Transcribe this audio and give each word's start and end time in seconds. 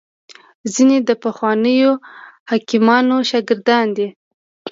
ځیني 0.73 0.97
د 1.09 1.11
پخوانیو 1.23 1.91
حکیمانو 2.51 3.17
شاګردان 3.29 3.85
دي 3.97 4.07